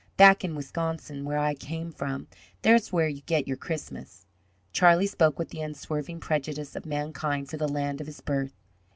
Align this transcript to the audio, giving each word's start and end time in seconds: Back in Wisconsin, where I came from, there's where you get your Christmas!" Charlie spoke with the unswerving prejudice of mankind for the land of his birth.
Back 0.17 0.43
in 0.43 0.55
Wisconsin, 0.55 1.25
where 1.25 1.37
I 1.37 1.53
came 1.53 1.91
from, 1.91 2.27
there's 2.63 2.91
where 2.91 3.07
you 3.07 3.21
get 3.27 3.47
your 3.47 3.55
Christmas!" 3.55 4.25
Charlie 4.73 5.05
spoke 5.05 5.37
with 5.37 5.49
the 5.49 5.61
unswerving 5.61 6.21
prejudice 6.21 6.75
of 6.75 6.87
mankind 6.87 7.51
for 7.51 7.57
the 7.57 7.67
land 7.67 8.01
of 8.01 8.07
his 8.07 8.19
birth. 8.21 8.55